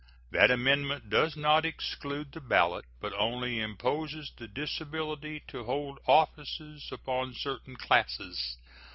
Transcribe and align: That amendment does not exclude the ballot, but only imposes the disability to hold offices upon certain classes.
That 0.31 0.49
amendment 0.49 1.11
does 1.11 1.37
not 1.37 1.63
exclude 1.63 2.31
the 2.31 2.41
ballot, 2.41 2.85
but 2.99 3.13
only 3.13 3.59
imposes 3.59 4.31
the 4.35 4.47
disability 4.47 5.43
to 5.49 5.65
hold 5.65 5.99
offices 6.07 6.89
upon 6.91 7.35
certain 7.35 7.75
classes. 7.75 8.57